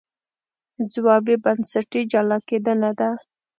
ځواب 0.93 1.23
یې 1.31 1.37
بنسټي 1.43 2.01
جلا 2.11 2.37
کېدنه 2.47 2.91
ده. 2.99 3.09